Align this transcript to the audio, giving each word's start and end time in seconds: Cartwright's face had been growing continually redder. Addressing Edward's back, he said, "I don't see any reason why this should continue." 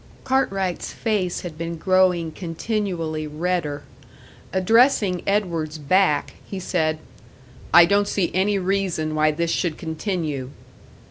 Cartwright's 0.23 0.91
face 0.91 1.41
had 1.41 1.59
been 1.59 1.75
growing 1.75 2.31
continually 2.31 3.27
redder. 3.27 3.83
Addressing 4.51 5.21
Edward's 5.27 5.77
back, 5.77 6.33
he 6.43 6.59
said, 6.59 6.97
"I 7.71 7.85
don't 7.85 8.07
see 8.07 8.31
any 8.33 8.57
reason 8.57 9.13
why 9.13 9.29
this 9.29 9.51
should 9.51 9.77
continue." 9.77 10.49